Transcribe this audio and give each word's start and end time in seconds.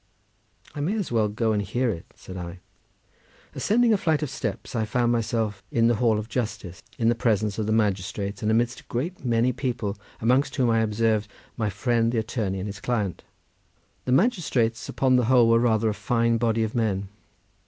"I 0.73 0.79
may 0.79 0.95
as 0.95 1.11
well 1.11 1.27
go 1.27 1.51
and 1.51 1.61
hear 1.61 1.91
it," 1.91 2.07
said 2.15 2.35
I. 2.35 2.57
Ascending 3.53 3.93
a 3.93 3.97
flight 3.97 4.23
of 4.23 4.31
steps, 4.31 4.75
I 4.75 4.83
found 4.83 5.11
myself 5.11 5.61
in 5.71 5.89
the 5.89 5.97
hall 6.01 6.17
of 6.17 6.27
justice, 6.27 6.81
in 6.97 7.07
the 7.07 7.13
presence 7.13 7.59
of 7.59 7.67
the 7.67 7.71
magistrates, 7.71 8.41
and 8.41 8.49
amidst 8.49 8.79
a 8.79 8.83
great 8.85 9.23
many 9.23 9.53
people, 9.53 9.95
amongst 10.19 10.55
whom 10.55 10.71
I 10.71 10.79
observed 10.79 11.29
my 11.55 11.69
friend 11.69 12.11
the 12.11 12.17
attorney 12.17 12.57
and 12.59 12.67
his 12.67 12.79
client. 12.79 13.23
The 14.05 14.11
magistrates 14.11 14.89
upon 14.89 15.17
the 15.17 15.25
whole 15.25 15.47
were 15.47 15.59
rather 15.59 15.87
a 15.89 15.93
fine 15.93 16.39
body 16.39 16.63
of 16.63 16.73
men. 16.73 17.09